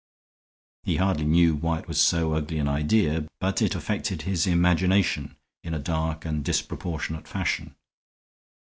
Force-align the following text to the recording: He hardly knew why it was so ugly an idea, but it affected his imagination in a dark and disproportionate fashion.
He 0.81 0.95
hardly 0.95 1.25
knew 1.27 1.53
why 1.53 1.77
it 1.77 1.87
was 1.87 2.01
so 2.01 2.33
ugly 2.33 2.57
an 2.57 2.67
idea, 2.67 3.27
but 3.39 3.61
it 3.61 3.75
affected 3.75 4.23
his 4.23 4.47
imagination 4.47 5.35
in 5.63 5.75
a 5.75 5.79
dark 5.79 6.25
and 6.25 6.43
disproportionate 6.43 7.27
fashion. 7.27 7.75